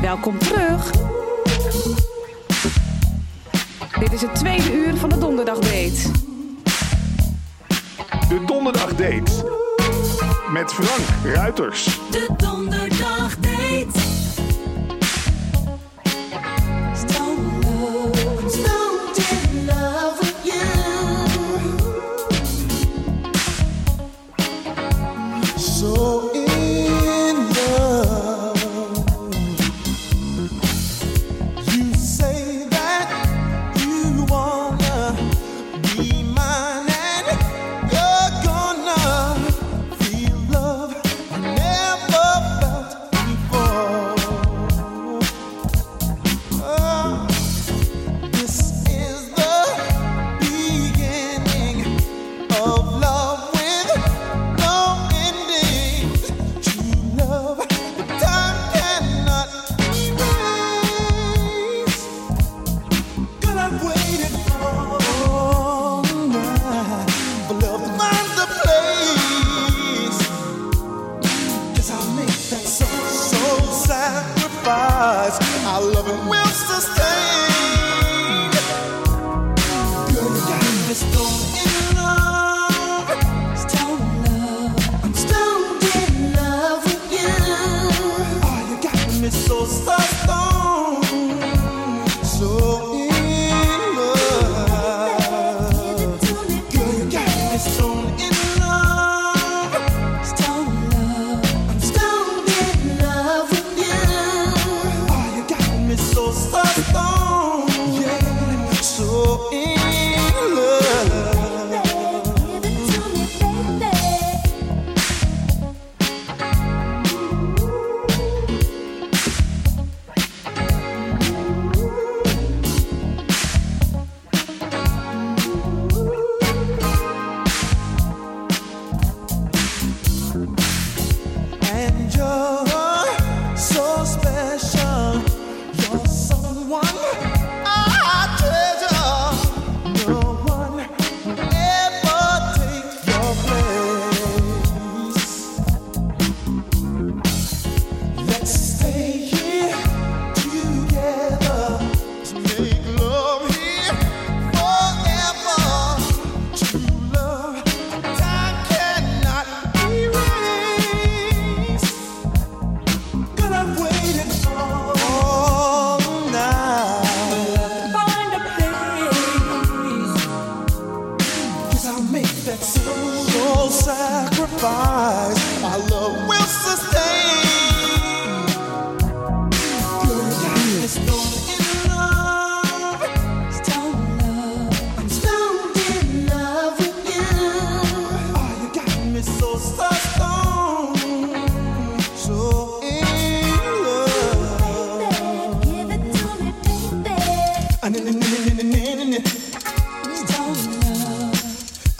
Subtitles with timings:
[0.00, 0.90] Welkom terug.
[3.98, 6.10] Dit is het tweede uur van de Donderdag date.
[8.28, 9.32] De donderdag date
[10.52, 11.84] Met Frank Ruiters.
[12.10, 12.93] De donderdag.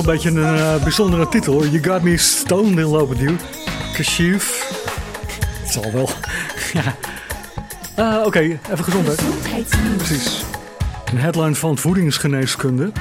[0.01, 1.65] een beetje een eh, bijzondere titel.
[1.65, 3.35] You got me stoned in love with you.
[3.93, 4.69] Kashif.
[5.61, 6.09] Het zal wel.
[7.95, 9.21] Eh, oké, even gezondheid.
[9.97, 10.43] Precies.
[11.11, 12.91] Een headline van voedingsgeneeskunde.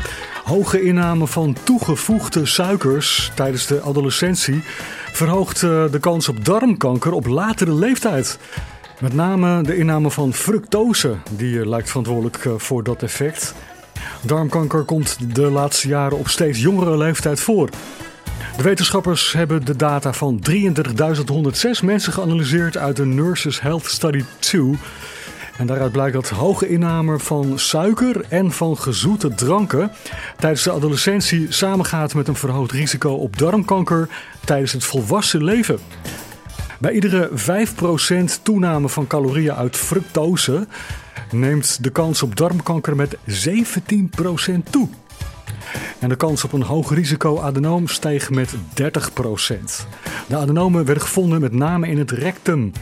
[0.44, 4.62] Hoge inname van toegevoegde suikers tijdens de adolescentie
[5.12, 8.38] verhoogt eh, de kans op darmkanker op latere leeftijd.
[9.00, 13.54] Met name de inname van fructose, die lijkt verantwoordelijk voor dat effect.
[14.20, 17.68] Darmkanker komt de laatste jaren op steeds jongere leeftijd voor.
[18.56, 24.78] De wetenschappers hebben de data van 33.106 mensen geanalyseerd uit de Nurses Health Study 2.
[25.56, 29.90] En daaruit blijkt dat hoge inname van suiker en van gezoete dranken
[30.38, 34.08] tijdens de adolescentie samengaat met een verhoogd risico op darmkanker
[34.44, 35.78] tijdens het volwassen leven.
[36.78, 40.66] Bij iedere 5% toename van calorieën uit fructose
[41.32, 43.18] neemt de kans op darmkanker met 17%
[44.70, 44.88] toe.
[45.98, 48.56] En de kans op een hoog risico adenoom steeg met 30%.
[50.26, 52.72] De adenomen werden gevonden met name in het rectum.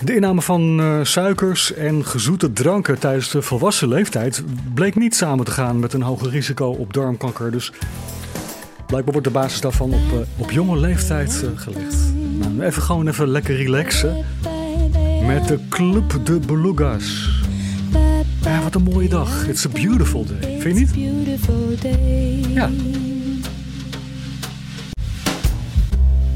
[0.00, 4.42] De inname van uh, suikers en gezoete dranken tijdens de volwassen leeftijd
[4.74, 7.50] bleek niet samen te gaan met een hoger risico op darmkanker.
[7.50, 7.72] Dus
[8.86, 11.96] blijkbaar wordt de basis daarvan op, uh, op jonge leeftijd uh, gelegd.
[12.38, 14.24] Nou, even gewoon even lekker relaxen
[15.26, 17.42] met de Club de Belugas.
[18.44, 19.48] Ja, wat een mooie dag.
[19.48, 20.60] It's a beautiful day.
[20.60, 20.94] Vind je niet?
[22.54, 22.70] Ja.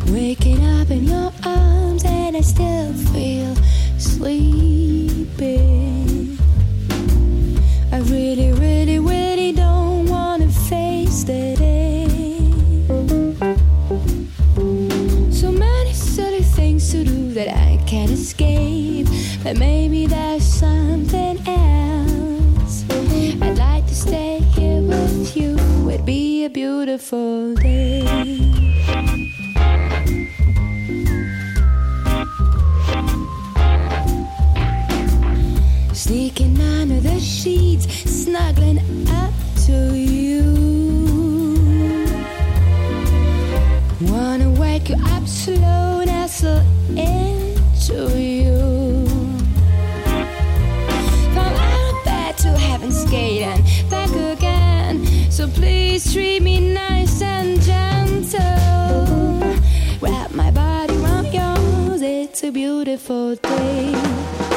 [0.04, 3.52] Waking up in your arms and I still feel
[3.96, 5.58] sleepy.
[7.92, 12.06] I really, really, really don't want to face the day.
[15.30, 18.77] So many silly things to do that I can't escape.
[19.44, 22.84] But maybe there's something else.
[23.40, 25.56] I'd like to stay here with you.
[25.88, 28.02] It'd be a beautiful day.
[35.92, 39.32] Sneaking under the sheets, snuggling up
[39.66, 40.42] to you.
[44.10, 46.62] Wanna wake you up slow, nestle
[46.96, 48.27] into you.
[55.38, 58.40] So please treat me nice and gentle.
[60.00, 64.47] Wrap my body around yours, it's a beautiful day.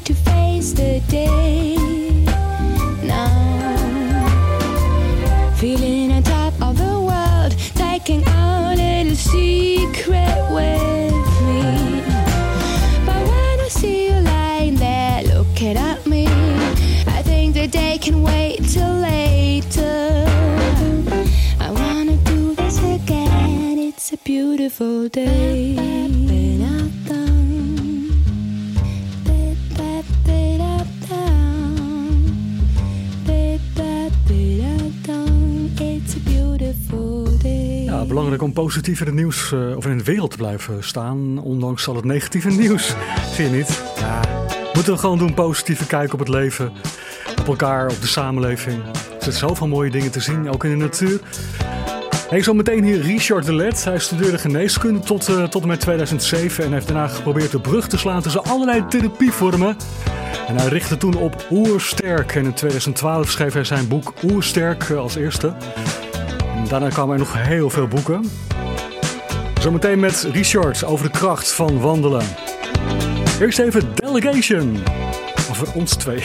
[0.00, 1.76] To face the day.
[3.02, 3.28] Now,
[5.56, 12.02] feeling on top of the world, taking our little secret with me.
[13.06, 16.26] But when I see you lying there looking at me,
[17.06, 20.26] I think the day can wait till later.
[21.60, 23.78] I wanna do this again.
[23.78, 25.97] It's a beautiful day.
[38.08, 41.88] Belangrijk om positief in het nieuws eh, of in de wereld te blijven staan, ondanks
[41.88, 42.94] al het negatieve nieuws.
[43.32, 43.82] Vind je niet?
[43.98, 44.20] Ja,
[44.72, 46.72] moeten we gewoon doen positieve kijken op het leven,
[47.38, 48.82] op elkaar, op de samenleving.
[48.84, 51.20] Er zitten zoveel mooie dingen te zien, ook in de natuur.
[52.28, 53.84] Hey, zo meteen hier Richard de Let.
[53.84, 57.88] Hij studeerde geneeskunde tot, eh, tot en met 2007 en heeft daarna geprobeerd de brug
[57.88, 59.76] te slaan tussen allerlei therapievormen.
[60.48, 62.34] En hij richtte toen op Oersterk.
[62.34, 65.54] En in 2012 schreef hij zijn boek Oersterk eh, als eerste.
[66.68, 68.30] Daarna kwamen er nog heel veel boeken.
[69.60, 72.24] Zometeen met Richard over de kracht van wandelen.
[73.40, 74.78] Eerst even Delegation.
[75.50, 76.22] Over ons twee.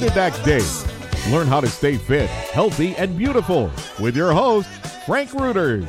[0.00, 0.62] Donderdags Day.
[1.30, 4.66] Learn how to stay fit, healthy, and beautiful with your host,
[5.04, 5.86] Frank Reuters.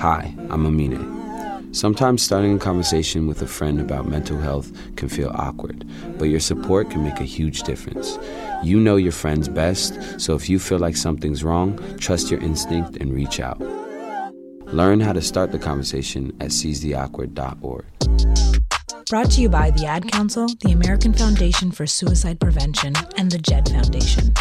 [0.00, 1.72] Hi, I'm Amine.
[1.72, 5.86] Sometimes starting a conversation with a friend about mental health can feel awkward,
[6.18, 8.18] but your support can make a huge difference.
[8.64, 12.96] You know your friends best, so if you feel like something's wrong, trust your instinct
[12.96, 13.60] and reach out.
[14.72, 17.84] Learn how to start the conversation at seizetheawkward.org.
[19.04, 23.38] Brought to you by the Ad Council, the American Foundation for Suicide Prevention, and the
[23.40, 24.32] JED Foundation.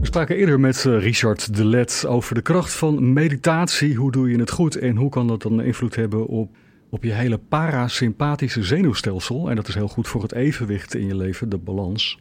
[0.00, 3.94] We spraken eerder met eh, Richard de Let over de kracht van meditatie.
[3.94, 6.56] Hoe doe je het goed en hoe kan dat dan invloed hebben op,
[6.90, 9.50] op je hele parasympathische zenuwstelsel?
[9.50, 12.18] En dat is heel goed voor het evenwicht in je leven, de balans.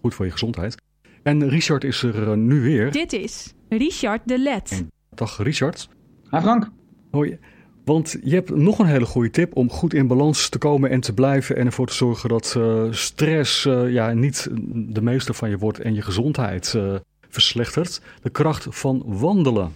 [0.00, 0.82] Goed voor je gezondheid.
[1.22, 2.92] En Richard is er eh, nu weer.
[2.92, 4.84] Dit is Richard de Let.
[5.14, 5.88] Dag Richard.
[6.30, 6.70] Hi Frank.
[7.10, 7.38] Hoi.
[7.88, 11.00] Want je hebt nog een hele goede tip om goed in balans te komen en
[11.00, 11.56] te blijven.
[11.56, 15.78] En ervoor te zorgen dat uh, stress uh, ja, niet de meeste van je wordt
[15.78, 16.94] en je gezondheid uh,
[17.28, 18.00] verslechtert.
[18.22, 19.72] De kracht van wandelen.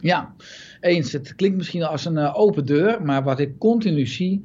[0.00, 0.34] Ja,
[0.80, 1.12] eens.
[1.12, 3.02] Het klinkt misschien als een open deur.
[3.02, 4.42] Maar wat ik continu zie.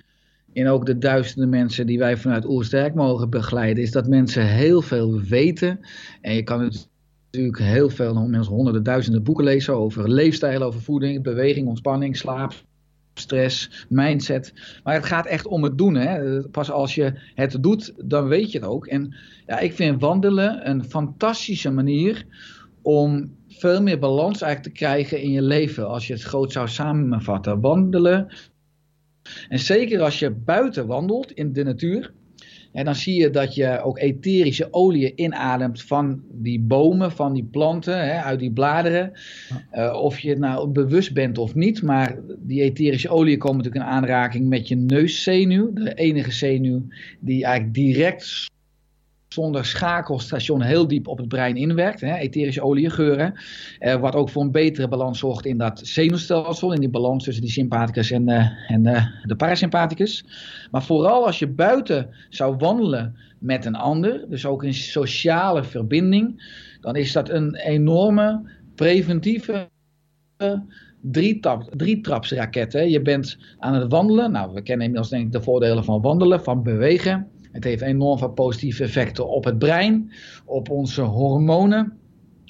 [0.54, 3.84] En ook de duizenden mensen die wij vanuit Oersterk mogen begeleiden.
[3.84, 5.80] Is dat mensen heel veel weten.
[6.22, 6.90] En je kan het
[7.32, 12.54] natuurlijk heel veel, mensen honderden duizenden boeken lezen over leefstijl, over voeding, beweging, ontspanning, slaap,
[13.14, 14.54] stress, mindset.
[14.84, 15.96] Maar het gaat echt om het doen.
[15.96, 16.42] Hè?
[16.42, 18.88] Pas als je het doet, dan weet je het ook.
[18.88, 19.16] En
[19.46, 22.26] ja, ik vind wandelen een fantastische manier
[22.82, 25.88] om veel meer balans eigenlijk te krijgen in je leven.
[25.88, 27.60] Als je het groot zou samenvatten.
[27.62, 28.34] Wandelen.
[29.50, 32.14] En zeker als je buiten wandelt in de natuur.
[32.78, 37.44] En dan zie je dat je ook etherische oliën inademt van die bomen, van die
[37.44, 39.12] planten, hè, uit die bladeren.
[39.74, 43.86] Uh, of je het nou bewust bent of niet, maar die etherische oliën komen natuurlijk
[43.86, 45.74] in aanraking met je neuszenuw.
[45.74, 46.88] De enige zenuw
[47.20, 48.50] die eigenlijk direct
[49.38, 52.02] zonder schakelstation heel diep op het brein inwerkt.
[52.02, 53.34] Hè, etherische oliegeuren.
[53.80, 56.74] Uh, wat ook voor een betere balans zorgt in dat zenuwstelsel.
[56.74, 60.26] In die balans tussen die sympathicus en, uh, en uh, de parasympathicus.
[60.72, 64.26] Maar vooral als je buiten zou wandelen met een ander.
[64.30, 66.56] Dus ook in sociale verbinding.
[66.82, 69.70] Dan is dat een enorme preventieve
[71.76, 72.74] drietrapsraket.
[72.74, 72.82] Hè.
[72.82, 74.32] Je bent aan het wandelen.
[74.32, 77.28] Nou, we kennen inmiddels denk ik de voordelen van wandelen, van bewegen.
[77.58, 80.12] Het heeft enorm veel positieve effecten op het brein,
[80.46, 81.98] op onze hormonen,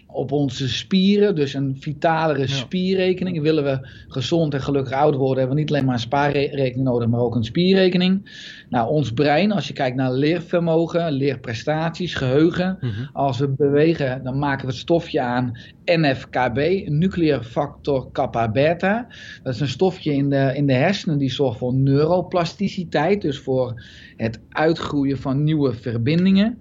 [0.08, 1.36] op onze spieren.
[1.36, 2.48] Dus een vitalere ja.
[2.48, 3.42] spierrekening.
[3.42, 7.08] Willen we gezond en gelukkig oud worden, hebben we niet alleen maar een spaarrekening nodig,
[7.08, 8.30] maar ook een spierrekening.
[8.70, 12.78] Nou, ons brein, als je kijkt naar leervermogen, leerprestaties, geheugen.
[12.82, 13.10] Mm -hmm.
[13.14, 19.08] Als we bewegen, dan maken we het stofje aan NFKB, nuclear factor kappa beta.
[19.44, 23.84] Dat is een stofje in de, in de hersenen die zorgt voor neuroplasticiteit, dus voor
[24.18, 26.58] het uitgroeien van nieuwe verbindingen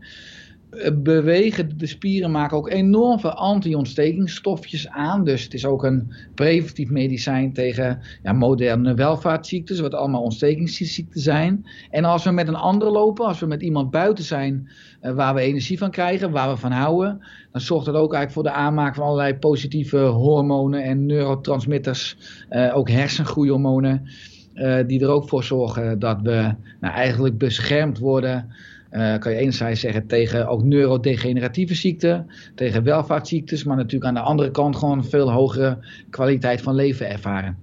[0.94, 5.24] bewegen, de spieren maken ook enorm veel anti-ontstekingsstofjes aan.
[5.24, 11.66] Dus het is ook een preventief medicijn tegen ja, moderne welvaartsziektes, wat allemaal ontstekingsziekten zijn.
[11.90, 14.68] En als we met een ander lopen, als we met iemand buiten zijn
[15.02, 17.20] uh, waar we energie van krijgen, waar we van houden,
[17.52, 22.16] dan zorgt dat ook eigenlijk voor de aanmaak van allerlei positieve hormonen en neurotransmitters,
[22.50, 24.08] uh, ook hersengroeihormonen.
[24.56, 28.50] Uh, die er ook voor zorgen dat we nou, eigenlijk beschermd worden
[28.96, 34.20] uh, kan je enerzijds zeggen tegen ook neurodegeneratieve ziekten, tegen welvaartsziektes, maar natuurlijk aan de
[34.20, 35.78] andere kant gewoon veel hogere
[36.10, 37.56] kwaliteit van leven ervaren.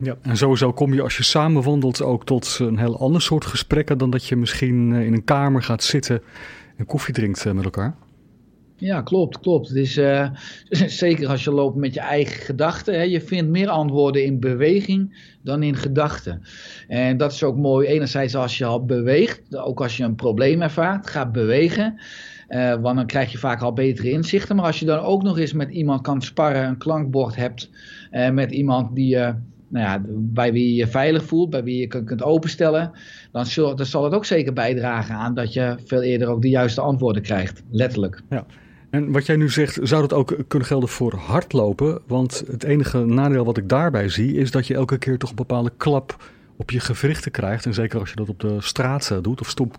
[0.00, 3.44] Ja, en sowieso kom je als je samen wandelt ook tot een heel ander soort
[3.44, 6.22] gesprekken dan dat je misschien in een kamer gaat zitten
[6.76, 7.94] en koffie drinkt met elkaar.
[8.78, 9.74] Ja, klopt, klopt.
[9.74, 10.28] Uh,
[11.04, 13.10] zeker als je loopt met je eigen gedachten.
[13.10, 16.42] Je vindt meer antwoorden in beweging dan in gedachten.
[16.88, 17.86] En dat is ook mooi.
[17.86, 22.00] Enerzijds als je al beweegt, ook als je een probleem ervaart, ga bewegen.
[22.48, 24.56] Uh, want dan krijg je vaak al betere inzichten.
[24.56, 27.70] Maar als je dan ook nog eens met iemand kan sparren, een klankbord hebt,
[28.12, 29.34] uh, met iemand die je.
[29.70, 32.90] Nou ja, bij wie je je veilig voelt, bij wie je kunt, openstellen,
[33.32, 36.48] dan zal, dan zal het ook zeker bijdragen aan dat je veel eerder ook de
[36.48, 37.62] juiste antwoorden krijgt.
[37.70, 38.22] Letterlijk.
[38.30, 38.46] Ja.
[38.90, 42.00] En wat jij nu zegt, zou dat ook kunnen gelden voor hardlopen?
[42.06, 45.36] Want het enige nadeel wat ik daarbij zie, is dat je elke keer toch een
[45.36, 46.24] bepaalde klap
[46.56, 47.66] op je gewrichten krijgt.
[47.66, 49.78] En zeker als je dat op de straat doet of stoep.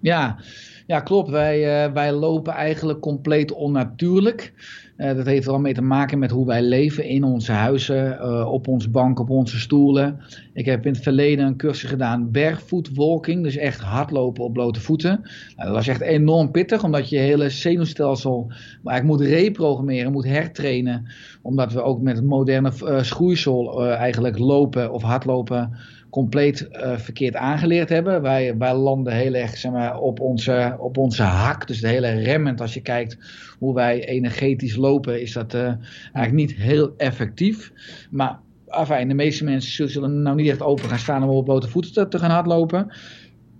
[0.00, 0.38] Ja,
[0.86, 1.30] ja klopt.
[1.30, 4.52] Wij, uh, wij lopen eigenlijk compleet onnatuurlijk.
[4.96, 8.52] Uh, dat heeft al mee te maken met hoe wij leven in onze huizen, uh,
[8.52, 10.20] op ons bank, op onze stoelen.
[10.52, 14.80] Ik heb in het verleden een cursus gedaan, barefoot walking, dus echt hardlopen op blote
[14.80, 15.20] voeten.
[15.56, 18.52] Nou, dat was echt enorm pittig, omdat je hele zenuwstelsel
[18.84, 21.06] eigenlijk moet reprogrammeren, moet hertrainen.
[21.42, 25.76] Omdat we ook met het moderne uh, schoeisel eigenlijk lopen of hardlopen
[26.14, 28.22] compleet eh, verkeerd aangeleerd hebben.
[28.22, 32.60] Wij, landen heel erg zeg maar, op, onze, op onze hak, dus de hele remmend.
[32.60, 33.18] Als je kijkt
[33.58, 35.72] hoe wij energetisch lopen, is dat eh,
[36.12, 37.72] eigenlijk niet heel effectief.
[38.10, 41.68] Maar afijn, de meeste mensen zullen nou niet echt open gaan staan om op blote
[41.68, 42.96] voeten te, gaan hardlopen.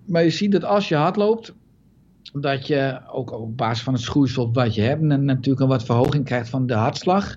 [0.06, 1.54] Maar je ziet dat als je hardloopt,
[2.32, 6.24] dat je ook op basis van het schoeisel wat je hebt, natuurlijk een wat verhoging
[6.24, 7.36] krijgt van de hartslag.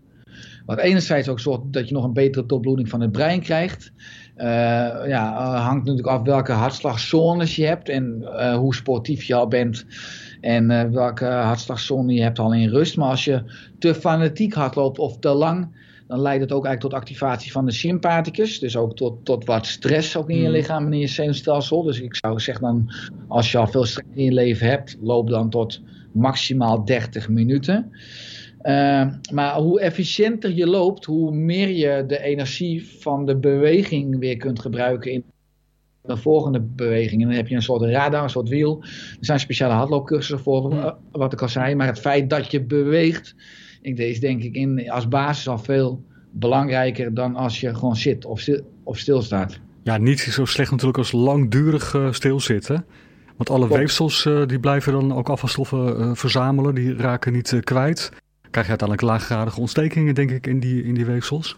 [0.66, 3.92] Wat enerzijds ook zorgt dat je nog een betere doorbloeding van het brein krijgt.
[4.38, 9.48] Uh, ja, hangt natuurlijk af welke hartslagzones je hebt en uh, hoe sportief je al
[9.48, 9.86] bent.
[10.42, 12.98] En welke hartslagzone je hebt al in rust.
[12.98, 13.44] Maar als je
[13.80, 15.68] te fanatiek hardloopt of te lang,
[16.08, 18.60] dan leidt het ook eigenlijk tot activatie van de sympathicus.
[18.60, 21.84] Dus ook tot, tot wat stress ook in je lichaam en in je zenuwstelsel.
[21.84, 22.94] Dus ik zou zeggen dan,
[23.28, 27.92] als je al veel stress in je leven hebt, loop dan tot maximaal 30 minuten.
[28.64, 34.38] Uh, maar hoe efficiënter je loopt, hoe meer je de energie van de beweging weer
[34.38, 35.24] kunt gebruiken in
[36.02, 37.22] de volgende beweging.
[37.22, 38.80] En dan heb je een soort radar, een soort wiel.
[38.84, 41.76] Er zijn speciale hardloopcursussen voor, wat ik al zei.
[41.76, 43.36] Maar het feit dat je beweegt,
[43.82, 48.26] ik, is denk ik in, als basis al veel belangrijker dan als je gewoon zit
[48.26, 49.60] of, stil, of stilstaat.
[49.84, 52.86] Ja, niet zo slecht natuurlijk als langdurig uh, stilzitten.
[53.38, 58.12] Want alle weefsels uh, die blijven dan ook afvalstoffen uh, verzamelen, die raken niet kwijt.
[58.50, 61.58] Krijg je uiteindelijk laaggradige ontstekingen, denk ik, in die, in die weefsels?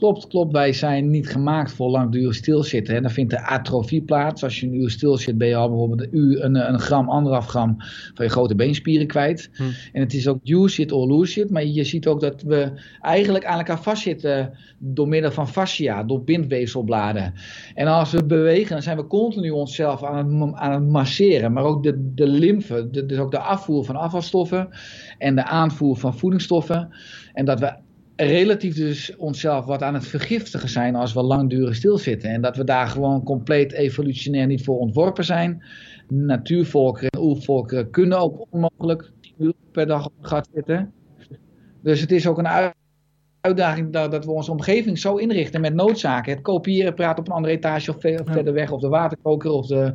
[0.00, 0.52] Klopt, klopt.
[0.52, 2.94] Wij zijn niet gemaakt voor langdurig stilzitten.
[2.94, 3.00] Hè.
[3.00, 4.42] Dan vindt de atrofie plaats.
[4.42, 7.08] Als je een uur stil zit, ben je al bijvoorbeeld een, uur, een, een gram,
[7.08, 7.74] anderhalf gram
[8.14, 9.50] van je grote beenspieren kwijt.
[9.52, 9.62] Hm.
[9.92, 11.50] En het is ook use it or lose it.
[11.50, 16.24] Maar je ziet ook dat we eigenlijk aan elkaar vastzitten door middel van fascia, door
[16.24, 17.34] bindweefselbladen.
[17.74, 21.52] En als we bewegen, dan zijn we continu onszelf aan het, aan het masseren.
[21.52, 24.68] Maar ook de, de lymfe, dus ook de afvoer van afvalstoffen
[25.18, 26.88] en de aanvoer van voedingsstoffen.
[27.32, 27.88] En dat we
[28.26, 32.30] relatief dus onszelf wat aan het vergiftigen zijn als we langdurig stilzitten.
[32.30, 35.64] En dat we daar gewoon compleet evolutionair niet voor ontworpen zijn.
[36.08, 40.92] Natuurvolkeren en oervolkeren kunnen ook onmogelijk 10 uur per dag op gat zitten.
[41.82, 42.72] Dus het is ook een
[43.40, 46.32] uitdaging dat, dat, we onze omgeving zo inrichten met noodzaken.
[46.32, 49.66] Het kopiëren, praten op een andere etage of, ver, verder weg, of de waterkoker of,
[49.66, 49.92] de,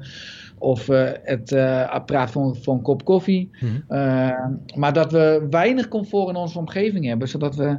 [0.58, 3.50] of uh, het uh, apparaat voor, voor, een kop koffie.
[3.52, 3.98] Mm -hmm.
[3.98, 7.78] uh, maar dat we weinig comfort in onze omgeving hebben, zodat we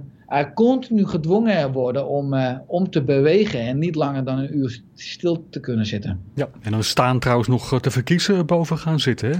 [0.54, 2.34] continu gedwongen worden om,
[2.66, 6.20] om te bewegen en niet langer dan een uur stil te kunnen zitten.
[6.34, 9.36] Ja, en dan staan trouwens nog te verkiezen boven gaan zitten, hè?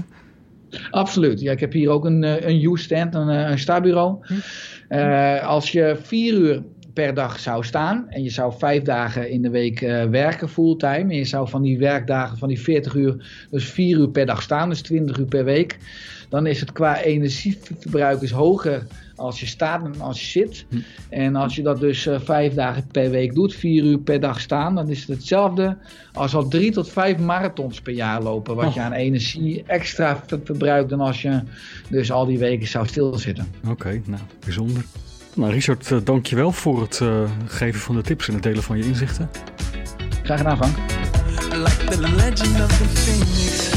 [0.89, 1.41] Absoluut.
[1.41, 4.17] Ja, ik heb hier ook een, een U-stand, een, een stabureau.
[4.21, 4.33] Hm.
[4.89, 9.41] Uh, als je vier uur per dag zou staan en je zou vijf dagen in
[9.41, 13.47] de week uh, werken fulltime en je zou van die werkdagen van die 40 uur
[13.49, 15.77] dus vier uur per dag staan, dus 20 uur per week,
[16.29, 18.85] dan is het qua energieverbruik is hoger
[19.17, 20.65] als je staat dan als je zit.
[20.69, 20.77] Hm.
[21.09, 24.39] En als je dat dus uh, vijf dagen per week doet, vier uur per dag
[24.39, 25.77] staan, dan is het hetzelfde
[26.13, 28.55] als al drie tot vijf marathons per jaar lopen.
[28.55, 28.73] Wat oh.
[28.73, 31.41] je aan energie extra verbruikt dan als je
[31.89, 33.47] dus al die weken zou stilzitten.
[33.61, 34.83] Oké, okay, nou, bijzonder.
[35.33, 38.77] Nou, Richard, uh, dankjewel voor het uh, geven van de tips en het delen van
[38.77, 39.29] je inzichten.
[40.23, 40.75] Graag gedaan, Frank.
[41.51, 43.76] Like the legend of the phoenix.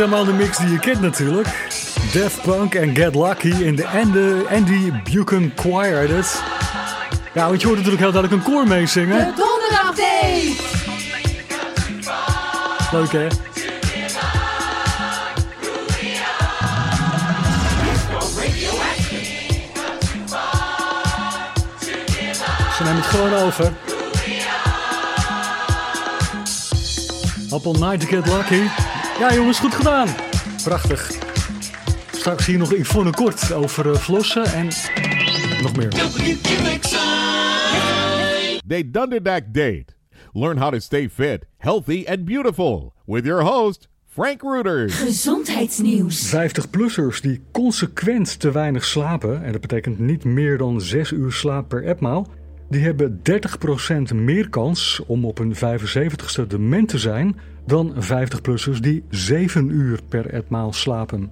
[0.00, 1.48] Helemaal de mix die je kent natuurlijk.
[2.12, 6.08] Def Punk en Get Lucky in de Andy, Andy Buchan Choir.
[6.08, 6.42] Dat...
[7.34, 9.34] Ja, want je hoort natuurlijk heel duidelijk een koor meezingen.
[9.36, 10.52] Donderdag Date.
[12.92, 13.28] Leuk hè?
[22.76, 23.72] Ze nemen het gewoon over.
[27.52, 28.62] Up all night to get lucky.
[29.20, 30.08] Ja jongens, goed gedaan.
[30.64, 31.12] Prachtig.
[32.12, 34.68] Straks hier nog Yvonne Kort over eh, flossen en
[35.62, 35.88] nog meer.
[38.66, 39.84] They Dunderdack Date.
[40.32, 44.94] Learn how to stay fit, healthy, and beautiful with your host, Frank Reuters.
[44.94, 46.34] Gezondheidsnieuws.
[46.34, 51.68] 50-plussers die consequent te weinig slapen, en dat betekent niet meer dan 6 uur slaap
[51.68, 52.26] per etmaal,
[52.68, 53.20] die hebben
[54.12, 60.00] 30% meer kans om op hun 75ste dement te zijn dan 50-plussers die 7 uur
[60.08, 61.30] per etmaal slapen.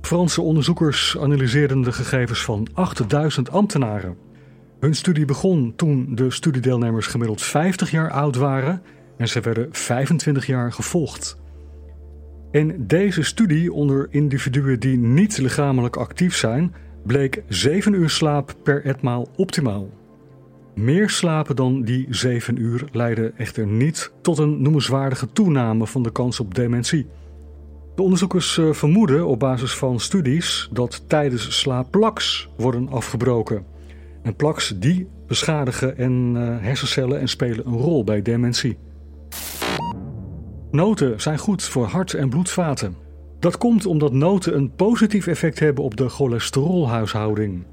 [0.00, 4.16] Franse onderzoekers analyseerden de gegevens van 8000 ambtenaren.
[4.80, 8.82] Hun studie begon toen de studiedeelnemers gemiddeld 50 jaar oud waren
[9.16, 11.38] en ze werden 25 jaar gevolgd.
[12.50, 16.74] In deze studie onder individuen die niet lichamelijk actief zijn,
[17.06, 19.88] bleek 7 uur slaap per etmaal optimaal.
[20.80, 26.12] Meer slapen dan die 7 uur leidde echter niet tot een noemenswaardige toename van de
[26.12, 27.06] kans op dementie.
[27.94, 33.64] De onderzoekers eh, vermoeden op basis van studies dat tijdens slaap plaks worden afgebroken.
[34.22, 38.78] En plaks die beschadigen en eh, hersencellen en spelen een rol bij dementie.
[40.70, 42.96] Noten zijn goed voor hart- en bloedvaten.
[43.38, 47.64] Dat komt omdat noten een positief effect hebben op de cholesterolhuishouding.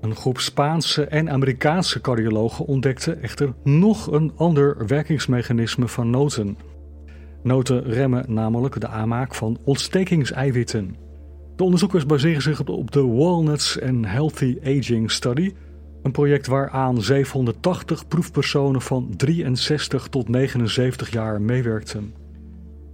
[0.00, 6.56] Een groep Spaanse en Amerikaanse cardiologen ontdekte echter nog een ander werkingsmechanisme van noten.
[7.42, 10.96] Noten remmen namelijk de aanmaak van ontstekingseiwitten.
[11.56, 15.52] De onderzoekers baseren zich op de Walnuts and Healthy Aging Study,
[16.02, 22.14] Een project waaraan 780 proefpersonen van 63 tot 79 jaar meewerkten.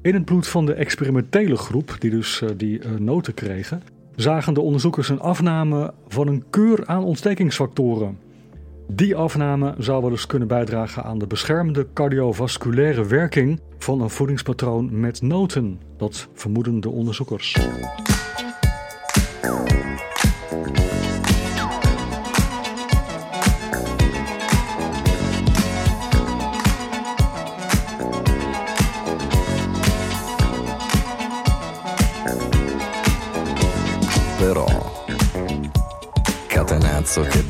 [0.03, 3.83] In het bloed van de experimentele groep, die dus uh, die uh, noten kregen,
[4.17, 8.19] zagen de onderzoekers een afname van een keur aan ontstekingsfactoren.
[8.89, 15.01] Die afname zou wel eens kunnen bijdragen aan de beschermende cardiovasculaire werking van een voedingspatroon
[15.01, 15.81] met noten.
[15.97, 17.57] Dat vermoeden de onderzoekers.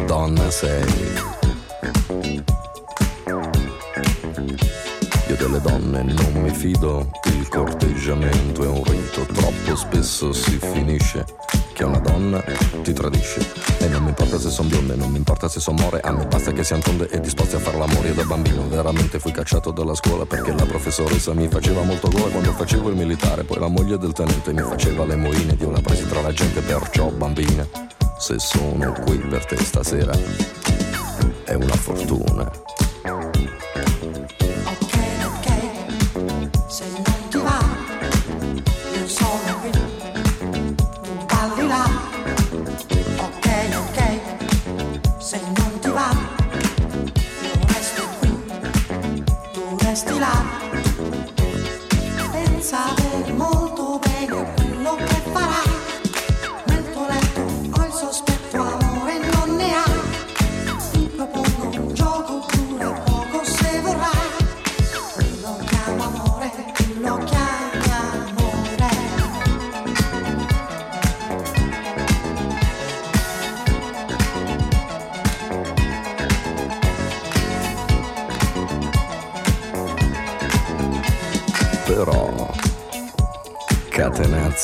[0.07, 0.85] Donna sei.
[5.29, 11.25] Io delle donne non mi fido, il corteggiamento è un rito, troppo spesso si finisce
[11.73, 12.43] che una donna
[12.83, 13.45] ti tradisce.
[13.79, 16.25] E non mi importa se son bionde, non mi importa se son more, a me
[16.27, 18.09] basta che siano tonde e disposti a far l'amore.
[18.09, 22.29] Io da bambino veramente fui cacciato dalla scuola perché la professoressa mi faceva molto gola
[22.29, 25.71] quando facevo il militare, poi la moglie del tenente mi faceva le moine ed io
[25.71, 27.67] la presi tra la gente, perciò bambina,
[28.19, 30.13] se sono qui per te stasera
[31.45, 32.51] è una fortuna.
[36.69, 37.59] Se non ti va,
[38.93, 41.85] io sono qui, tu balli là.
[43.17, 44.01] Ok, ok,
[45.19, 46.11] se non ti va,
[47.41, 50.45] io resto qui, tu resti là.
[52.31, 53.66] Pensa bene, molto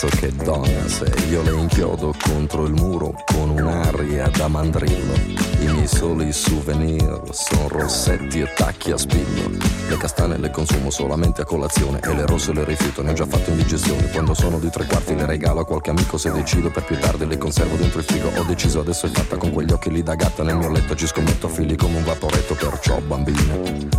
[0.02, 5.14] catenazzo che donna sei, io le inchiodo contro il muro con un'aria da mandrillo.
[5.60, 9.50] I miei soli souvenir sono rossetti e tacchi a spillo.
[9.88, 13.26] Le castane le consumo solamente a colazione e le rosse le rifiuto, ne ho già
[13.26, 14.10] fatto indigestione.
[14.10, 17.26] Quando sono di tre quarti le regalo a qualche amico se decido per più tardi
[17.26, 18.30] le conservo dentro il frigo.
[18.36, 21.06] Ho deciso adesso è fatta con quegli occhi lì da gatta nel mio letto ci
[21.06, 23.54] scommetto fili come un vaporetto, perciò bambina,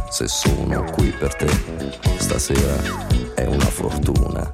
[0.10, 1.48] se sono qui per te
[2.18, 2.82] stasera
[3.36, 4.52] è una fortuna.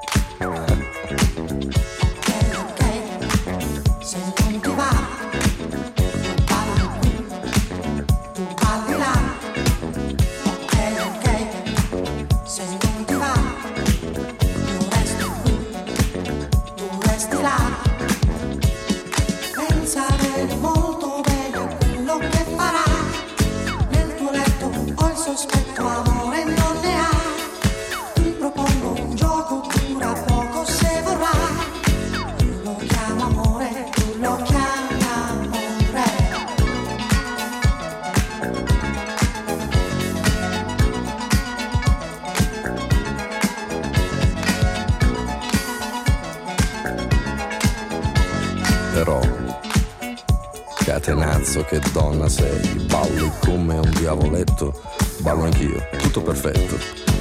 [51.09, 54.79] Catenazzo che donna sei, balli come un diavoletto,
[55.21, 56.77] ballo anch'io, tutto perfetto,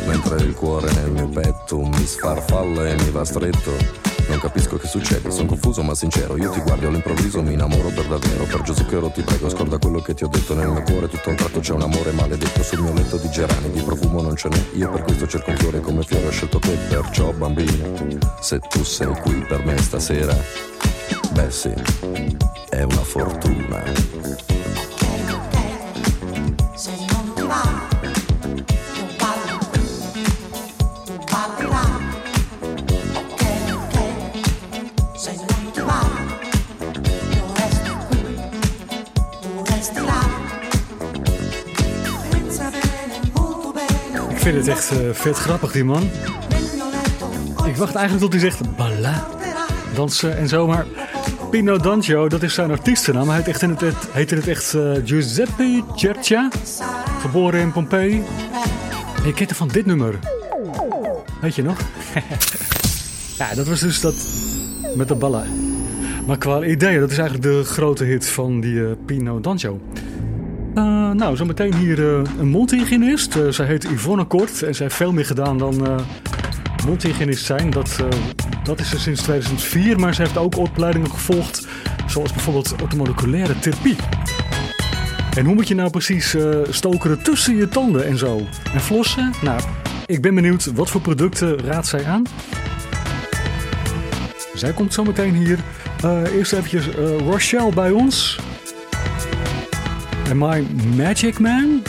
[0.06, 4.06] mentre il cuore nel mio petto mi sfarfalla e mi va stretto.
[4.28, 8.04] Non capisco che succede, sono confuso ma sincero, io ti guardo all'improvviso mi innamoro per
[8.04, 10.82] davvero, per Gesù che ero ti prego, scorda quello che ti ho detto nel mio
[10.82, 14.20] cuore, tutto un tratto c'è un amore maledetto sul mio letto di gerani, di profumo
[14.20, 17.32] non ce n'è, io per questo cerco un fiore come fiore ho scelto te, perciò
[17.32, 17.88] bambina,
[18.38, 20.36] se tu sei qui per me stasera,
[21.32, 21.72] beh sì,
[22.78, 23.82] è una fortuna.
[44.28, 46.10] Ik vind het echt eh, vet grappig, die man.
[47.64, 49.26] Ik wacht eigenlijk tot hij zegt balla,
[49.94, 51.07] dansen en zo, maar
[51.50, 53.28] Pino D'Angio, dat is zijn artiestennaam.
[53.28, 56.48] Hij heet, echt in het, het- heet in het echt eh, Giuseppe Cercia,
[57.20, 58.22] geboren in Pompeii.
[59.20, 60.18] En je kent hem van dit nummer.
[61.40, 61.78] Weet je nog?
[63.38, 64.14] ja, dat was dus dat
[64.96, 65.42] met de balla.
[66.26, 69.80] Maar qua ideeën, dat is eigenlijk de grote hit van die eh, Pino D'Angio.
[70.74, 73.36] Eh, nou, zometeen hier een multi-hygiënist.
[73.36, 76.04] Eh, zij heet Yvonne Kort en zij heeft veel meer gedaan dan
[76.86, 77.70] multi-hygiënist zijn.
[77.70, 77.96] Dat,
[78.68, 81.66] dat is ze sinds 2004, maar ze heeft ook opleidingen gevolgd,
[82.06, 83.96] zoals bijvoorbeeld automoleculaire therapie.
[85.36, 88.40] En hoe moet je nou precies eh, stokeren tussen je tanden en zo?
[88.72, 89.32] En flossen?
[89.42, 89.60] Nou,
[90.06, 92.22] ik ben benieuwd wat voor producten raadt zij aan?
[94.54, 95.58] Zij komt zo meteen hier.
[96.02, 98.38] Eh, eerst eventjes eh, Rochelle bij ons.
[100.28, 100.66] En My
[100.96, 101.82] Magic Man.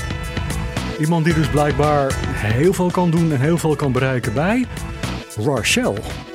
[1.00, 4.66] Iemand die dus blijkbaar heel veel kan doen en heel veel kan bereiken bij
[5.36, 6.29] Rochelle.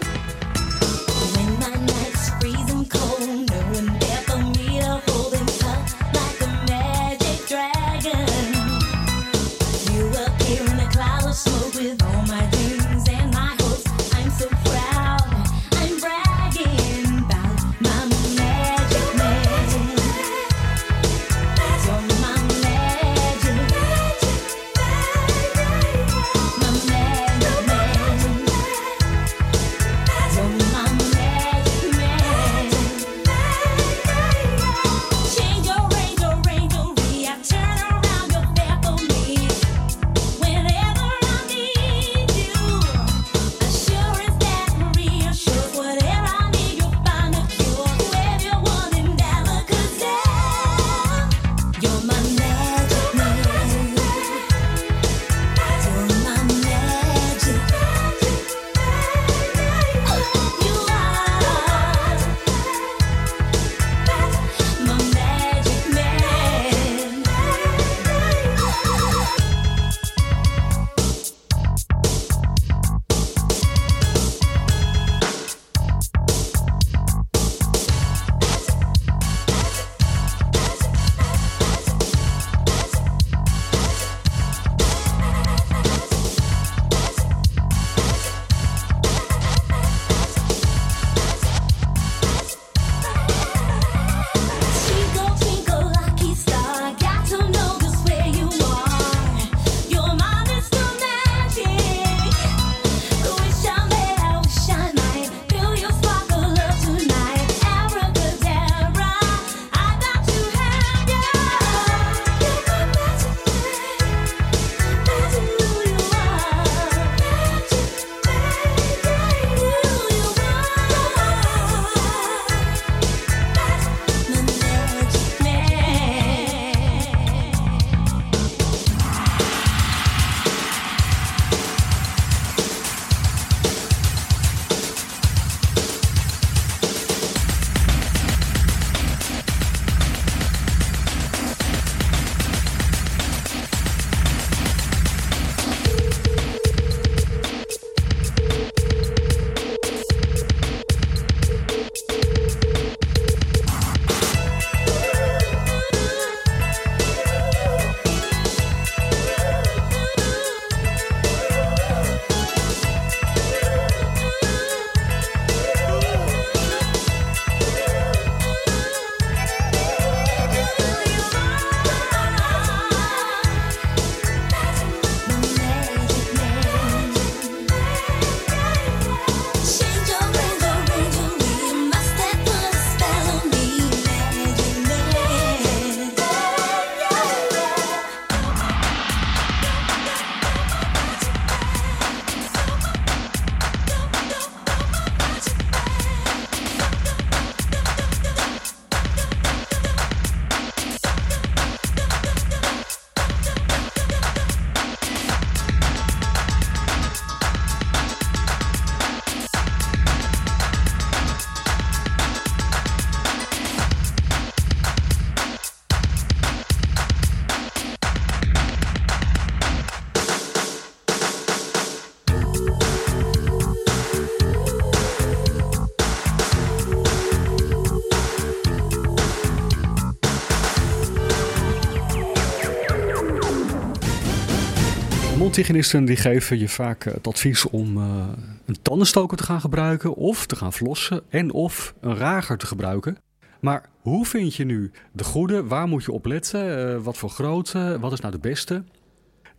[235.55, 238.29] Mondhygiënisten die geven je vaak eh, het advies om eh,
[238.65, 243.19] een tandenstoker te gaan gebruiken of te gaan flossen en of een rager te gebruiken.
[243.61, 245.65] Maar hoe vind je nu de goede?
[245.65, 246.95] Waar moet je op letten?
[246.95, 247.97] Eh, wat voor grootte?
[248.01, 248.85] Wat is nou de beste?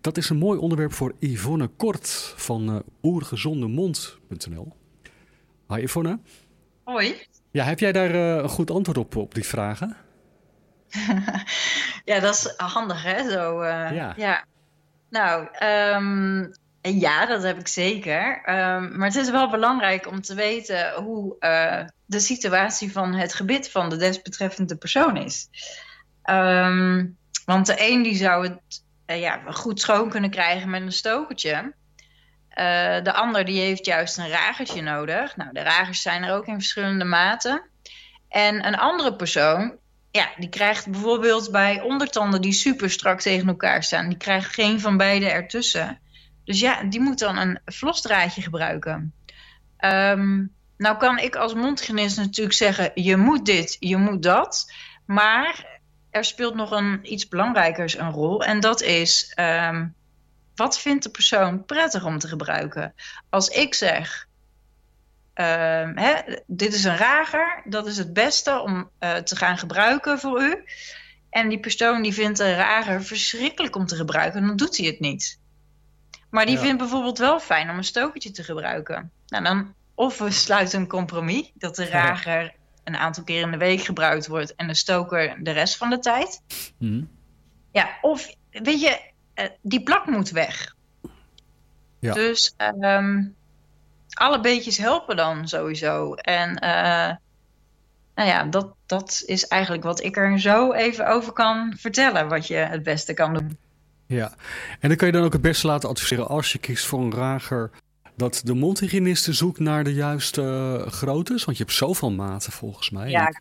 [0.01, 4.73] Dat is een mooi onderwerp voor Yvonne Kort van eh oergezondemond.nl.
[5.67, 6.19] Hi Yvonne.
[6.83, 7.15] Hoi.
[7.51, 9.95] Ja, heb jij daar een goed antwoord op, op die vragen?
[12.05, 13.31] Ja, dat is handig, hè?
[13.31, 14.45] Zo, Ja.
[15.15, 16.45] Nou, ehm,
[16.81, 18.41] ja, dat heb ik zeker.
[18.43, 23.33] Ehm, maar het is wel belangrijk om te weten hoe eh, de situatie van het
[23.33, 25.47] gebit van de desbetreffende persoon is.
[26.23, 27.05] Ehm,
[27.45, 31.73] Want de een die zou het eh, ja, goed schoon kunnen krijgen met een stokertje.
[32.49, 35.35] Eh, de ander die heeft juist een ragertje nodig.
[35.35, 37.69] Nou, de ragers zijn er ook in verschillende maten.
[38.29, 39.77] En een andere persoon,
[40.15, 44.79] ja, die krijgt bijvoorbeeld bij ondertanden die super strak tegen elkaar staan, die krijgt geen
[44.79, 45.99] van beide ertussen.
[46.43, 49.13] Dus ja, die moet dan een vlosdraadje gebruiken.
[49.77, 50.45] Ehm,
[50.77, 54.71] nou kan ik als mondhygiënist natuurlijk zeggen, je moet dit, je moet dat.
[55.05, 58.43] Maar er speelt nog een iets belangrijkers een rol.
[58.43, 59.87] En dat is, ehm,
[60.55, 62.93] wat vindt de persoon prettig om te gebruiken?
[63.29, 64.24] Als ik zeg,
[65.35, 66.13] ehm, hè,
[66.47, 70.63] dit is een rager, dat is het beste om eh, te gaan gebruiken voor u.
[71.29, 74.99] En die persoon die vindt een rager verschrikkelijk om te gebruiken, dan doet hij het
[74.99, 75.39] niet.
[76.29, 76.61] Maar die Ja.
[76.61, 79.11] vindt bijvoorbeeld wel fijn om een stokertje te gebruiken.
[79.27, 83.57] Nou, dan of we sluiten een compromis dat de rager een aantal keer in de
[83.57, 86.41] week gebruikt wordt en de stoker de rest van de tijd.
[86.77, 87.03] Hm.
[87.71, 90.75] Ja, of weet je, eh, die plak moet weg.
[91.99, 92.13] Ja.
[92.13, 93.23] Dus ehm,
[94.15, 96.13] alle beetjes helpen dan sowieso.
[96.13, 97.15] En eh,
[98.15, 102.47] nou ja, dat, dat is eigenlijk wat ik er zo even over kan vertellen, wat
[102.47, 103.57] je het beste kan doen.
[104.07, 104.33] Ja,
[104.79, 107.13] en dan kan je dan ook het beste laten adviseren als je kiest voor een
[107.13, 107.71] rager.
[108.17, 111.45] Dat de mondhygiëniste zoekt naar de juiste eh, groottes.
[111.45, 113.09] Want je hebt zoveel maten volgens mij.
[113.09, 113.33] Ja,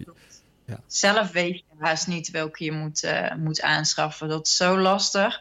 [0.66, 0.80] ja.
[0.86, 4.28] Zelf weet je haast niet welke je moet, eh, moet aanschaffen.
[4.28, 5.40] Dat is zo lastig.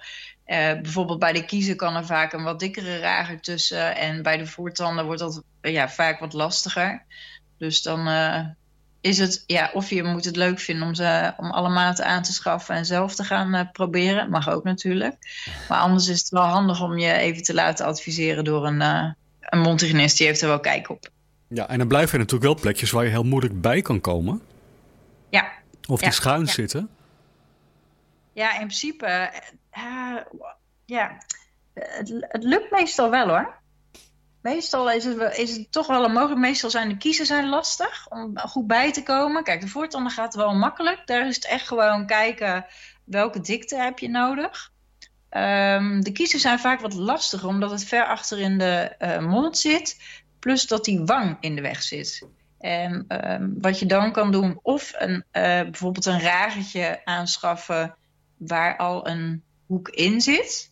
[0.53, 3.95] Eh, bijvoorbeeld bij de kiezen kan er vaak een wat dikkere rager tussen.
[3.95, 7.03] En bij de voortanden wordt dat eh, ja, vaak wat lastiger.
[7.57, 8.39] Dus dan eh,
[9.01, 12.23] is het, ja, of je moet het leuk vinden om, ze, om alle maten aan
[12.23, 14.29] te schaffen en zelf te gaan eh, proberen.
[14.29, 15.15] Mag ook natuurlijk.
[15.69, 18.81] Maar anders is het wel handig om je even te laten adviseren door een,
[19.39, 20.17] een mondhygiënist.
[20.17, 21.09] Die heeft er wel kijk op.
[21.47, 24.41] ja, en dan blijven er natuurlijk wel plekjes waar je heel moeilijk bij kan komen.
[25.29, 25.51] Ja.
[25.87, 26.51] Of die Ja, schuin ja.
[26.51, 26.89] zitten.
[28.33, 30.21] Ja, in principe, eh, eh,
[30.85, 31.17] ja,
[31.73, 33.61] het, lukt meestal wel hoor.
[34.41, 36.39] Meestal is het, is het toch wel een mogelijk.
[36.39, 39.43] Meestal zijn de kiezen zijn lastig om goed bij te komen.
[39.43, 41.01] Kijk, de voortanden gaat wel makkelijk.
[41.05, 42.65] Daar is het echt gewoon kijken
[43.03, 44.71] welke dikte heb je nodig.
[45.29, 49.57] Ehm, de kiezen zijn vaak wat lastiger omdat het ver achter in de eh, mond
[49.57, 50.01] zit.
[50.39, 52.27] Plus dat die wang in de weg zit.
[52.59, 57.95] En ehm, wat je dan kan doen, of een, bijvoorbeeld een ragertje aanschaffen
[58.47, 60.71] waar al een hoek in zit.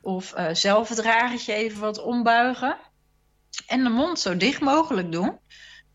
[0.00, 2.76] Of eh, zelf het ragertje even wat ombuigen.
[3.66, 5.38] En de mond zo dicht mogelijk doen.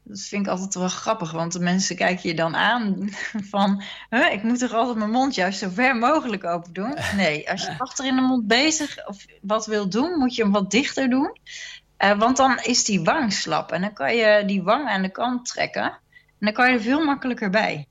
[0.04, 3.10] Dat vind ik altijd wel grappig, want de mensen kijken je dan aan
[3.52, 3.84] van...
[4.10, 6.98] "Huh, ik moet toch altijd mijn mond juist zo ver mogelijk open doen?
[7.16, 10.52] Nee, als je achter in de mond bezig of wat wil doen, moet je hem
[10.52, 11.38] wat dichter doen.
[11.98, 15.12] Eh, want dan is die wang slap en dan kan je die wang aan de
[15.12, 15.84] kant trekken.
[15.84, 17.88] En dan kan je er veel makkelijker bij.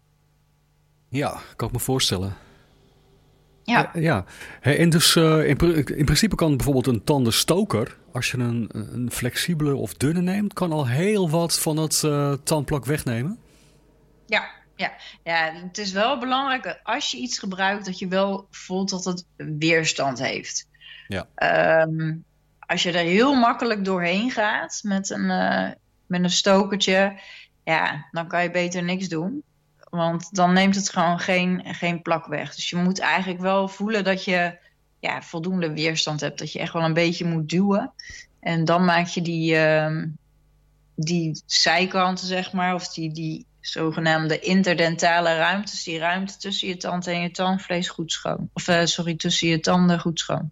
[1.09, 2.37] Ja, kan ik me voorstellen.
[3.67, 3.95] Ja.
[3.95, 4.25] Eh, ja.
[4.61, 9.11] En dus eh, in, pri- in principe kan bijvoorbeeld een tandenstoker, als je een, een
[9.11, 13.39] flexibele of dunne neemt, kan al heel wat van het eh, tandplak wegnemen.
[14.27, 14.93] Ja, ja.
[15.23, 19.05] ja, het is wel belangrijk dat als je iets gebruikt, dat je wel voelt dat
[19.05, 20.69] het weerstand heeft.
[21.09, 21.27] Ja.
[21.35, 22.15] Ehm,
[22.59, 25.27] als je er heel makkelijk doorheen gaat met een,
[26.07, 27.21] met een stokertje,
[27.65, 29.43] ja, dan kan je beter niks doen.
[29.91, 32.55] Want dan neemt het gewoon geen, geen plak weg.
[32.55, 34.59] Dus je moet eigenlijk wel voelen dat je
[35.01, 36.39] ja, voldoende weerstand hebt.
[36.39, 37.93] Dat je echt wel een beetje moet duwen.
[38.41, 40.07] En dan maak je die, ehm,
[40.95, 47.07] die zijkanten, zeg maar, of die, die zogenaamde interdentale ruimtes, die ruimte tussen je tand
[47.07, 48.51] en je tandvlees goed schoon.
[48.53, 50.51] Of eh, sorry, tussen je tanden goed schoon.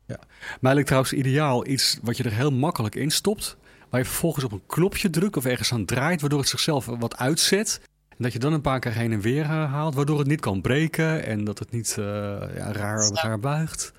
[0.60, 3.56] Mij lijkt trouwens ideaal iets wat je er heel makkelijk in stopt,
[3.90, 7.16] waar je vervolgens op een knopje drukt of ergens aan draait, waardoor het zichzelf wat
[7.16, 7.80] uitzet.
[8.16, 10.40] En dat je dan een paar keer heen en weer eh, haalt, waardoor het niet
[10.40, 12.04] kan breken en dat het niet eh,
[12.56, 13.92] ja, raar, raar buigt.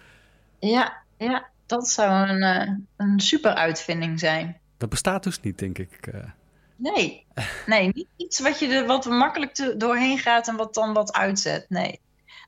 [0.59, 4.57] Ja, ja dat zou een, eh, een super uitvinding zijn.
[4.77, 5.99] Dat bestaat dus niet, denk ik.
[6.75, 7.25] Nee,
[7.65, 11.13] nee niet iets wat, je er, wat makkelijk te, doorheen gaat en wat dan wat
[11.13, 11.65] uitzet.
[11.69, 11.99] Nee.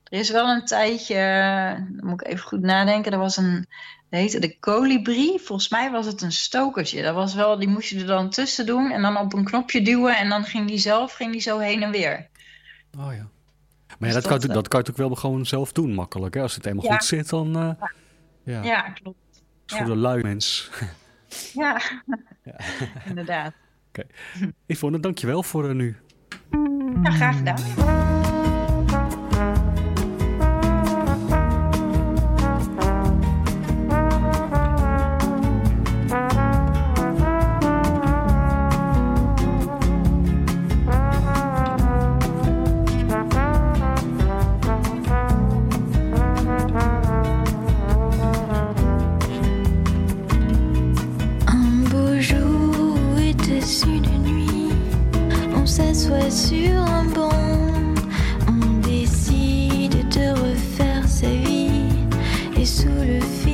[0.04, 1.16] Er is wel een tijdje,
[1.88, 3.66] dan moet ik even goed nadenken, er was een,
[4.16, 5.38] heette de colibri.
[5.38, 7.02] Volgens mij was het een stokertje.
[7.02, 9.82] Dat was wel, die moest je er dan tussen doen en dan op een knopje
[9.82, 12.28] duwen en dan ging die zelf ging die zo heen en weer.
[12.98, 13.28] Oh ja.
[13.98, 15.72] Maar ja, Dus dat, kan, dat, je- eh, dat kan je natuurlijk wel gewoon zelf
[15.72, 16.34] doen, makkelijk.
[16.34, 16.40] Hè?
[16.42, 16.92] Als het eenmaal Ja.
[16.92, 17.56] goed zit, dan...
[17.56, 17.88] eh
[18.44, 19.18] ja, Ja, klopt.
[19.66, 19.84] is voor Ja.
[19.86, 20.70] de lui mens.
[21.54, 21.80] Ja,
[23.08, 23.52] inderdaad.
[23.88, 24.06] Oké.
[24.66, 25.96] Yvonne, dankjewel voor eh, nu.
[27.02, 27.56] Ja, graag gedaan.
[55.78, 57.30] s'assoit sur un banc,
[58.48, 61.86] on décide de refaire sa vie.
[62.56, 63.47] Et sous le fil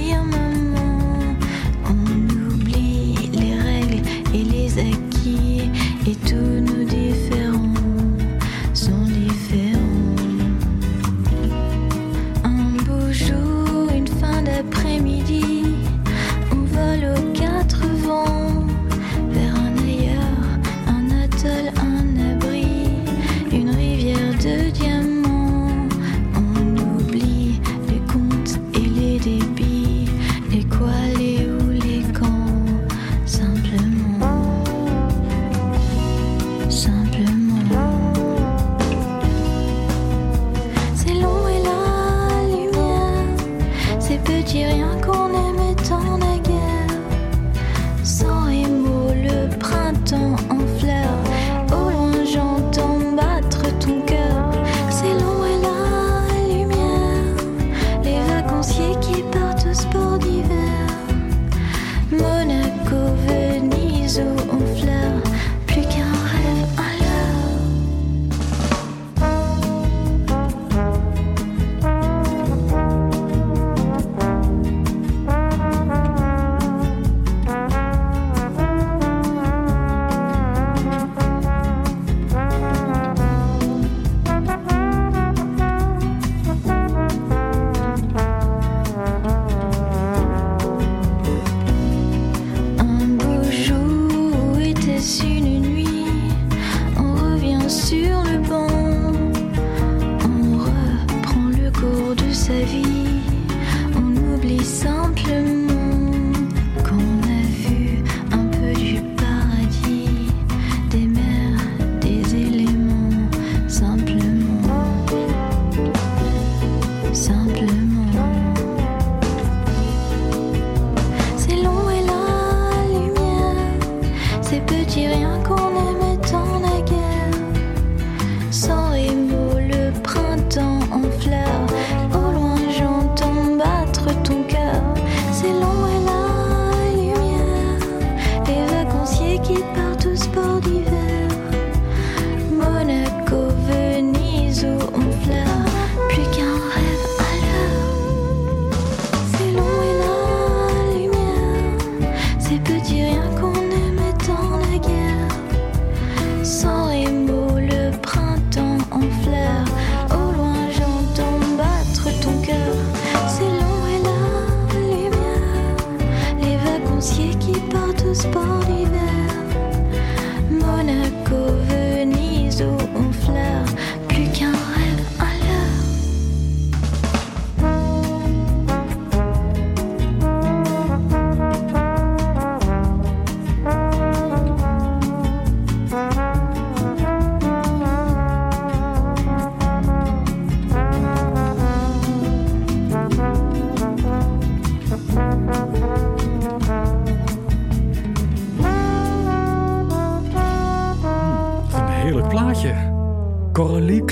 [102.65, 103.14] 小心。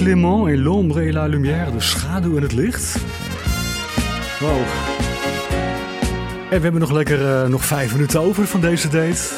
[0.03, 2.97] Clément in L'ombre et la lumière, de schaduw en het licht.
[4.41, 4.59] Wow.
[6.51, 9.35] En we hebben nog lekker eh, nog vijf minuten over van deze date.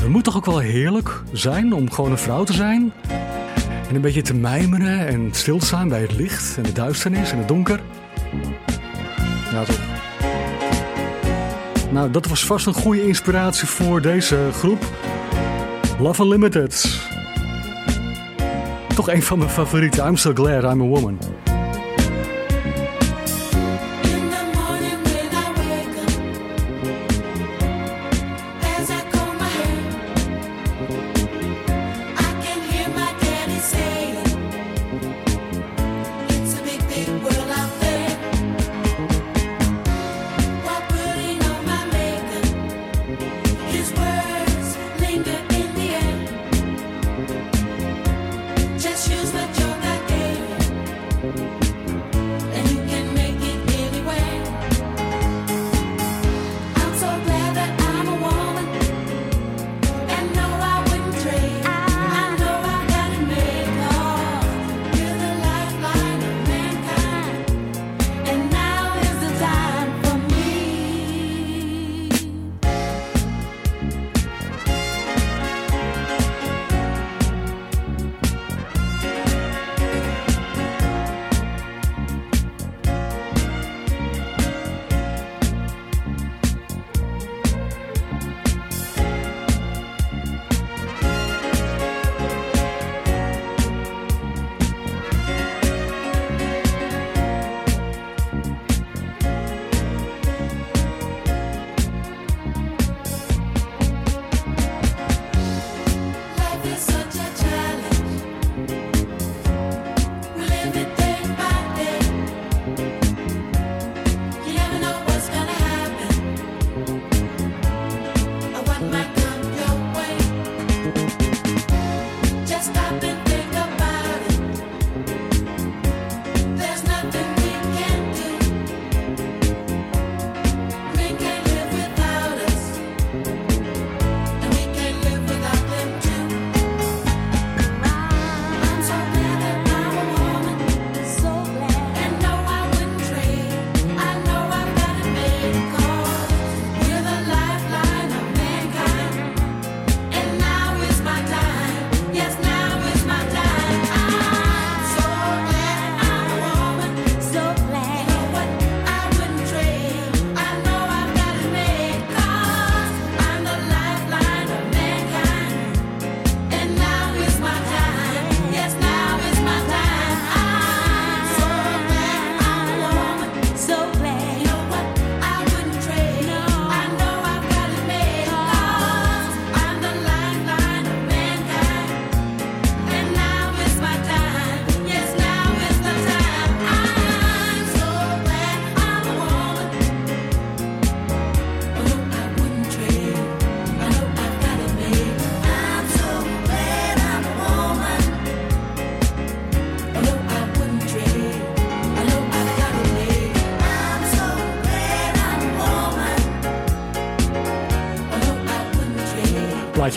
[0.00, 2.92] Het moet toch ook wel heerlijk zijn om gewoon een vrouw te zijn?
[3.88, 7.32] En een beetje te mijmeren en stil te staan bij het licht en de duisternis
[7.32, 7.80] en het donker.
[9.52, 9.80] Ja, toch.
[11.90, 14.84] Nou, dat was vast een goede inspiratie voor deze groep.
[15.98, 17.05] Love Unlimited.
[18.96, 20.06] Toch een van mijn favorieten.
[20.06, 21.18] I'm so glad I'm a woman.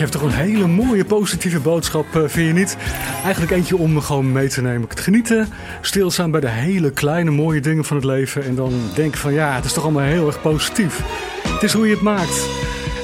[0.00, 2.76] Plaatje heeft toch een hele mooie positieve boodschap, eh, vind je niet?
[3.22, 4.88] Eigenlijk eentje om gewoon mee te nemen.
[4.88, 5.48] Het genieten,
[5.80, 8.44] stilstaan bij de hele kleine mooie dingen van het leven.
[8.44, 11.00] En dan denken van ja, het is toch allemaal heel erg positief.
[11.48, 12.48] Het is hoe je het maakt.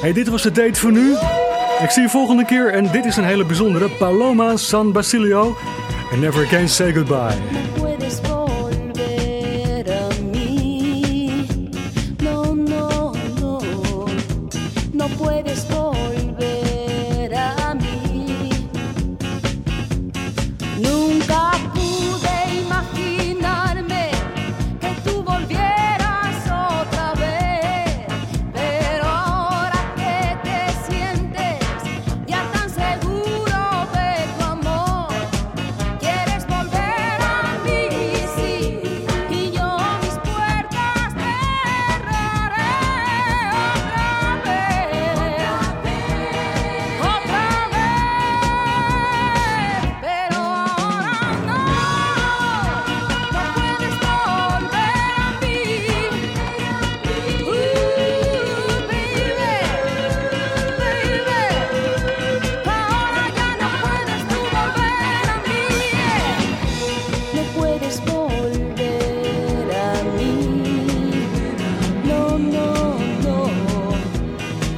[0.01, 1.11] Hey, dit was de date voor nu.
[1.81, 3.89] Ik zie je volgende keer en dit is een hele bijzondere.
[3.89, 5.57] Paloma San Basilio.
[6.11, 7.86] And never again say goodbye.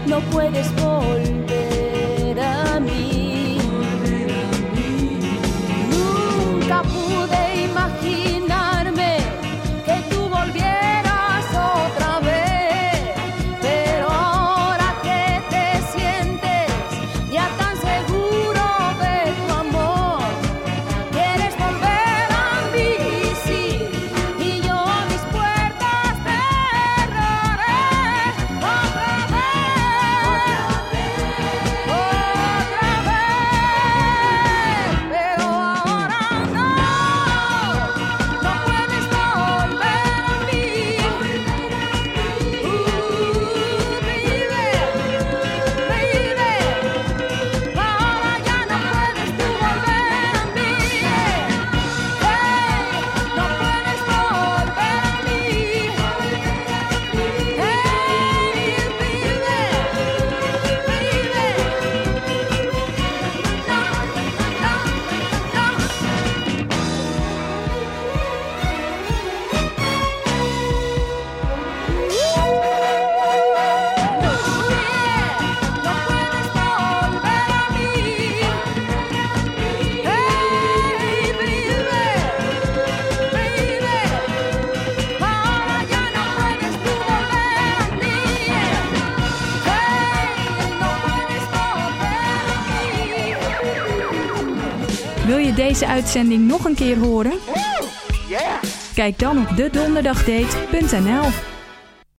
[0.09, 1.38] No puedes volver
[95.99, 97.33] uitzending nog een keer horen?
[98.93, 101.58] Kijk dan op dedonderdagdate.nl